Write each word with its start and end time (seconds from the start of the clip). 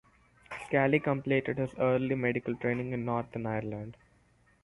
Scally 0.65 0.99
completed 0.99 1.59
his 1.59 1.75
early 1.77 2.15
medical 2.15 2.55
training 2.55 2.91
in 2.91 3.05
Northern 3.05 3.45
Ireland. 3.45 3.97